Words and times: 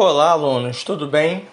Olá, 0.00 0.30
alunos, 0.30 0.84
tudo 0.84 1.08
bem? 1.08 1.44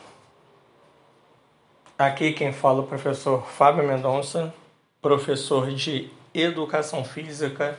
Aqui 1.98 2.32
quem 2.32 2.54
fala 2.54 2.78
é 2.78 2.82
o 2.84 2.86
professor 2.86 3.44
Fábio 3.44 3.84
Mendonça, 3.84 4.54
professor 5.02 5.72
de 5.72 6.12
Educação 6.32 7.04
Física 7.04 7.76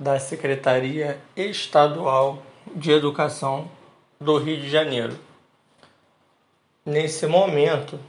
da 0.00 0.18
Secretaria 0.18 1.20
Estadual 1.36 2.42
de 2.74 2.92
Educação 2.92 3.70
do 4.18 4.38
Rio 4.38 4.56
de 4.56 4.70
Janeiro. 4.70 5.18
Nesse 6.82 7.26
momento, 7.26 8.00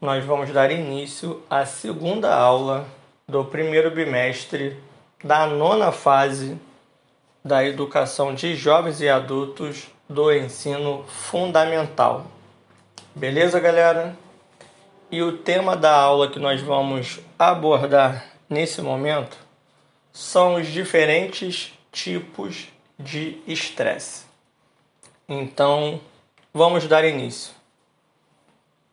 nós 0.00 0.24
vamos 0.24 0.50
dar 0.52 0.70
início 0.70 1.42
à 1.50 1.66
segunda 1.66 2.34
aula 2.34 2.86
do 3.28 3.44
primeiro 3.44 3.90
bimestre 3.90 4.78
da 5.22 5.46
nona 5.46 5.92
fase 5.92 6.58
da 7.44 7.62
educação 7.62 8.34
de 8.34 8.56
jovens 8.56 9.02
e 9.02 9.08
adultos 9.10 9.92
do 10.12 10.32
ensino 10.32 11.04
fundamental. 11.08 12.26
Beleza, 13.14 13.58
galera? 13.58 14.16
E 15.10 15.22
o 15.22 15.38
tema 15.38 15.76
da 15.76 15.94
aula 15.94 16.30
que 16.30 16.38
nós 16.38 16.60
vamos 16.60 17.20
abordar 17.38 18.24
nesse 18.48 18.80
momento 18.80 19.36
são 20.12 20.54
os 20.54 20.66
diferentes 20.66 21.72
tipos 21.90 22.68
de 22.98 23.38
estresse. 23.46 24.24
Então, 25.28 26.00
vamos 26.52 26.86
dar 26.86 27.04
início. 27.04 27.52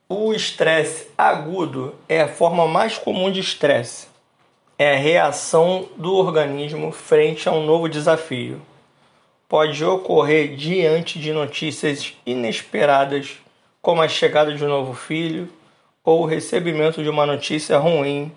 O 0.08 0.34
estresse 0.34 1.08
agudo 1.18 1.96
é 2.08 2.22
a 2.22 2.28
forma 2.28 2.68
mais 2.68 2.98
comum 2.98 3.32
de 3.32 3.40
estresse 3.40 4.10
é 4.80 4.94
a 4.94 4.98
reação 4.98 5.90
do 5.98 6.16
organismo 6.16 6.90
frente 6.94 7.50
a 7.50 7.52
um 7.52 7.66
novo 7.66 7.90
desafio. 7.90 8.62
Pode 9.50 9.84
ocorrer 9.84 10.56
diante 10.56 11.18
de 11.18 11.34
notícias 11.34 12.14
inesperadas, 12.24 13.40
como 13.82 14.00
a 14.00 14.08
chegada 14.08 14.54
de 14.54 14.64
um 14.64 14.68
novo 14.68 14.94
filho 14.94 15.50
ou 16.04 16.22
o 16.22 16.26
recebimento 16.28 17.02
de 17.02 17.10
uma 17.10 17.26
notícia 17.26 17.80
ruim, 17.80 18.32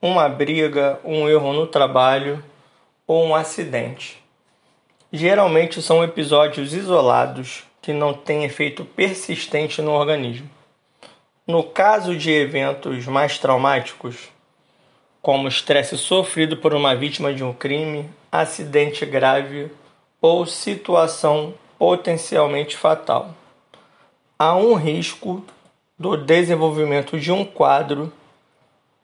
uma 0.00 0.30
briga, 0.30 0.98
um 1.04 1.28
erro 1.28 1.52
no 1.52 1.66
trabalho 1.66 2.42
ou 3.06 3.22
um 3.26 3.34
acidente. 3.34 4.16
Geralmente 5.12 5.82
são 5.82 6.02
episódios 6.02 6.72
isolados 6.72 7.64
que 7.82 7.92
não 7.92 8.14
têm 8.14 8.44
efeito 8.44 8.82
persistente 8.82 9.82
no 9.82 9.92
organismo. 9.92 10.48
No 11.46 11.64
caso 11.64 12.16
de 12.16 12.32
eventos 12.32 13.06
mais 13.06 13.38
traumáticos, 13.38 14.30
como 15.20 15.48
estresse 15.48 15.98
sofrido 15.98 16.56
por 16.56 16.72
uma 16.72 16.96
vítima 16.96 17.34
de 17.34 17.44
um 17.44 17.52
crime, 17.52 18.08
acidente 18.32 19.04
grave 19.04 19.70
ou 20.26 20.44
situação 20.44 21.54
potencialmente 21.78 22.76
fatal. 22.76 23.32
Há 24.36 24.56
um 24.56 24.74
risco 24.74 25.44
do 25.96 26.16
desenvolvimento 26.16 27.18
de 27.18 27.30
um 27.30 27.44
quadro 27.44 28.12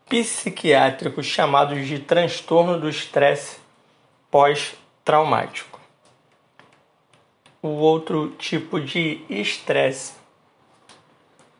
psiquiátrico 0.09 1.23
chamado 1.23 1.81
de 1.81 2.01
transtorno 2.01 2.79
do 2.79 2.89
estresse 2.89 3.59
pós-traumático. 4.33 5.81
O 7.63 7.69
outro 7.69 8.31
tipo 8.31 8.81
de 8.81 9.25
estresse 9.31 10.15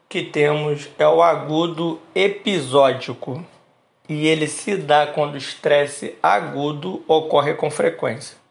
que 0.09 0.25
temos 0.25 0.89
é 0.99 1.07
o 1.07 1.23
agudo 1.23 2.01
episódico 2.17 3.47
e 4.09 4.27
ele 4.27 4.49
se 4.49 4.77
dá 4.77 5.07
quando 5.07 5.35
o 5.35 5.39
estresse 5.39 6.17
agudo 6.21 7.05
ocorre 7.07 7.55
com 7.55 7.71
frequência. 7.71 8.42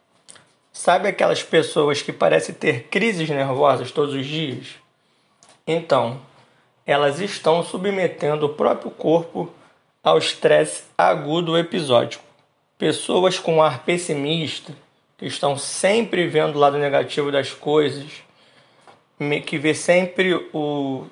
Sabe 0.72 1.09
aquelas 1.09 1.44
pessoas 1.44 2.02
que 2.02 2.14
parecem 2.14 2.55
ter 2.55 2.83
crises 2.83 3.30
nervosas 3.30 3.91
todos 3.91 4.16
os 4.16 4.25
dias? 4.25 4.67
Então, 5.67 6.19
elas 6.86 7.19
estão 7.19 7.64
submetendo 7.64 8.45
o 8.45 8.53
próprio 8.53 8.89
corpo 8.89 9.52
ao 10.03 10.17
estresse 10.17 10.83
agudo 10.98 11.58
episódico. 11.58 12.23
Pessoas 12.77 13.37
com 13.37 13.61
ar 13.61 13.83
pessimista, 13.83 14.73
que 15.17 15.26
estão 15.26 15.58
sempre 15.58 16.27
vendo 16.27 16.55
o 16.55 16.60
lado 16.60 16.77
negativo 16.77 17.31
das 17.31 17.52
coisas, 17.52 18.10
que 19.45 19.58
vê 19.58 19.73
sempre 19.73 20.33
o 20.54 21.05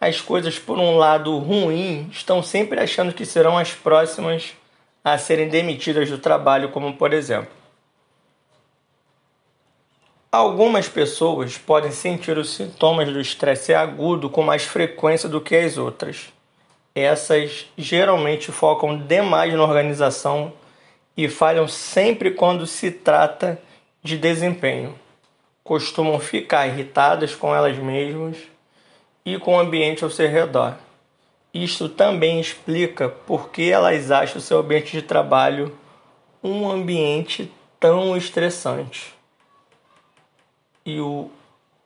as 0.00 0.20
coisas 0.20 0.58
por 0.58 0.80
um 0.80 0.96
lado 0.96 1.38
ruim 1.38 2.08
estão 2.10 2.42
sempre 2.42 2.80
achando 2.80 3.12
que 3.12 3.24
serão 3.24 3.56
as 3.56 3.70
próximas 3.70 4.52
a 5.04 5.16
serem 5.16 5.48
demitidas 5.48 6.10
do 6.10 6.18
trabalho, 6.18 6.70
como 6.70 6.94
por 6.94 7.12
exemplo. 7.12 7.61
Algumas 10.34 10.88
pessoas 10.88 11.58
podem 11.58 11.92
sentir 11.92 12.38
os 12.38 12.54
sintomas 12.54 13.12
do 13.12 13.20
estresse 13.20 13.74
agudo 13.74 14.30
com 14.30 14.42
mais 14.42 14.62
frequência 14.62 15.28
do 15.28 15.42
que 15.42 15.54
as 15.54 15.76
outras. 15.76 16.32
Essas 16.94 17.66
geralmente 17.76 18.50
focam 18.50 18.96
demais 18.96 19.52
na 19.52 19.62
organização 19.62 20.54
e 21.14 21.28
falham 21.28 21.68
sempre 21.68 22.30
quando 22.30 22.66
se 22.66 22.90
trata 22.90 23.60
de 24.02 24.16
desempenho. 24.16 24.98
Costumam 25.62 26.18
ficar 26.18 26.66
irritadas 26.66 27.34
com 27.34 27.54
elas 27.54 27.76
mesmas 27.76 28.38
e 29.26 29.38
com 29.38 29.56
o 29.56 29.60
ambiente 29.60 30.02
ao 30.02 30.08
seu 30.08 30.30
redor. 30.30 30.76
Isto 31.52 31.90
também 31.90 32.40
explica 32.40 33.06
por 33.10 33.50
que 33.50 33.70
elas 33.70 34.10
acham 34.10 34.40
seu 34.40 34.60
ambiente 34.60 34.92
de 34.92 35.02
trabalho 35.02 35.76
um 36.42 36.70
ambiente 36.70 37.52
tão 37.78 38.16
estressante. 38.16 39.20
E 40.84 41.00
o 41.00 41.30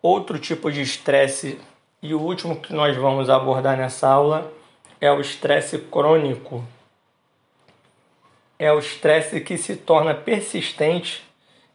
outro 0.03 0.39
tipo 0.39 0.71
de 0.71 0.83
estresse, 0.83 1.61
e 2.03 2.15
o 2.15 2.21
último 2.21 2.61
que 2.61 2.73
nós 2.73 2.97
vamos 2.97 3.29
abordar 3.29 3.77
nessa 3.77 4.09
aula, 4.09 4.53
é 5.01 5.11
o 5.11 5.21
estresse 5.21 5.79
crônico. 5.79 6.65
É 8.59 8.73
o 8.73 8.79
estresse 8.79 9.41
que 9.41 9.59
se 9.59 9.77
torna 9.77 10.15
persistente 10.15 11.23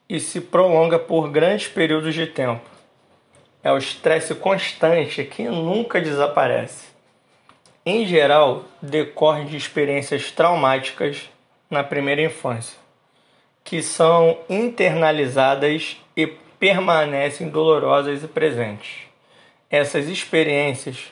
e 0.10 0.20
se 0.20 0.42
prolonga 0.42 0.98
por 0.98 1.30
grandes 1.30 1.68
períodos 1.68 2.14
de 2.14 2.28
tempo 2.28 2.72
é 3.64 3.72
o 3.72 3.78
estresse 3.78 4.34
constante 4.36 5.24
que 5.24 5.44
nunca 5.44 6.02
desaparece. 6.02 6.90
Em 7.86 8.06
geral, 8.06 8.66
decorre 8.82 9.46
de 9.46 9.58
experiências 9.58 10.32
traumáticas 10.32 11.30
na 11.70 11.84
primeira 11.84 12.22
infância, 12.22 12.78
que 13.64 13.82
são 13.82 14.38
internalizadas 14.50 15.98
e 16.16 16.28
permanecem 16.62 17.50
dolorosas 17.50 18.24
e 18.24 18.28
presentes. 18.28 19.08
Essas 19.68 20.08
experiências 20.08 21.12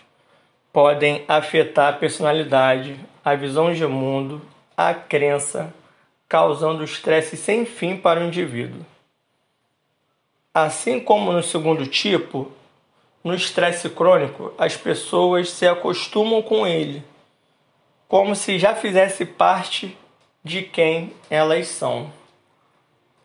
podem 0.71 1.25
afetar 1.27 1.89
a 1.89 1.97
personalidade, 1.97 2.99
a 3.25 3.33
visão 3.33 3.73
de 3.73 3.83
mundo, 3.87 4.39
a 4.77 4.93
crença, 4.93 5.73
causando 6.27 6.83
estresse 6.83 7.35
sem 7.35 7.65
fim 7.65 7.97
para 7.97 8.19
o 8.19 8.25
indivíduo. 8.25 8.85
Assim 10.53 10.99
como 10.99 11.31
no 11.31 11.41
segundo 11.41 11.87
tipo, 11.87 12.51
no 13.23 13.33
estresse 13.33 13.89
crônico, 13.89 14.53
as 14.55 14.77
pessoas 14.77 15.49
se 15.49 15.67
acostumam 15.67 16.43
com 16.43 16.67
ele, 16.67 17.03
como 18.07 18.35
se 18.35 18.59
já 18.59 18.75
fizesse 18.75 19.25
parte 19.25 19.97
de 20.43 20.61
quem 20.61 21.11
elas 21.27 21.67
são. 21.69 22.13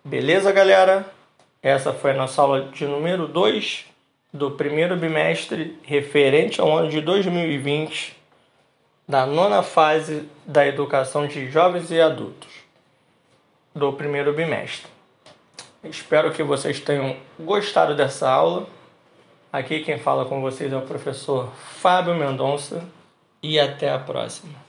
Beleza, 0.03 0.51
galera? 0.51 1.13
Essa 1.65 1.95
foi 1.95 2.11
a 2.11 2.15
nossa 2.15 2.43
aula 2.43 2.67
de 2.67 2.87
número 2.87 3.27
2 3.27 3.87
do 4.31 4.51
primeiro 4.51 4.99
bimestre 4.99 5.79
referente 5.83 6.61
ao 6.61 6.77
ano 6.77 6.91
de 6.91 7.01
2020 7.01 8.15
da 9.09 9.25
nona 9.25 9.63
fase 9.63 10.29
da 10.45 10.67
educação 10.67 11.27
de 11.27 11.51
jovens 11.51 11.91
e 11.91 11.99
adultos 11.99 12.51
do 13.75 13.91
primeiro 13.95 14.35
bimestre. 14.35 14.91
Espero 15.83 16.33
que 16.33 16.43
vocês 16.43 16.81
tenham 16.81 17.17
gostado 17.41 17.97
dessa 17.97 18.29
aula. 18.29 18.67
Aqui 19.51 19.81
quem 19.81 19.99
fala 19.99 20.27
com 20.27 20.43
vocês 20.43 20.71
é 20.71 20.77
o 20.77 20.83
professor 20.83 21.51
Fábio 21.81 22.15
Mendonça 22.15 22.85
e 23.43 23.59
até 23.59 23.91
a 23.91 23.99
próxima. 23.99 24.64